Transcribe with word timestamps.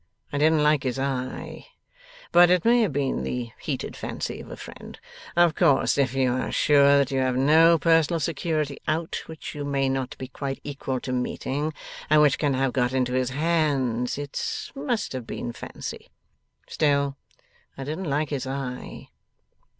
I 0.33 0.39
didn't 0.39 0.63
like 0.63 0.81
his 0.81 0.97
eye. 0.97 1.67
But 2.31 2.49
it 2.49 2.65
may 2.65 2.81
have 2.81 2.91
been 2.91 3.21
the 3.21 3.51
heated 3.61 3.95
fancy 3.95 4.39
of 4.39 4.49
a 4.49 4.57
friend. 4.57 4.99
Of 5.37 5.53
course 5.53 5.95
if 5.95 6.15
you 6.15 6.33
are 6.33 6.51
sure 6.51 6.97
that 6.97 7.11
you 7.11 7.19
have 7.19 7.37
no 7.37 7.77
personal 7.77 8.19
security 8.19 8.79
out, 8.87 9.21
which 9.27 9.53
you 9.53 9.63
may 9.63 9.89
not 9.89 10.17
be 10.17 10.27
quite 10.27 10.59
equal 10.63 10.99
to 11.01 11.13
meeting, 11.13 11.71
and 12.09 12.19
which 12.23 12.39
can 12.39 12.55
have 12.55 12.73
got 12.73 12.93
into 12.93 13.13
his 13.13 13.29
hands, 13.29 14.17
it 14.17 14.71
must 14.73 15.13
have 15.13 15.27
been 15.27 15.53
fancy. 15.53 16.09
Still, 16.67 17.15
I 17.77 17.83
didn't 17.83 18.09
like 18.09 18.29
his 18.31 18.47
eye. 18.47 19.09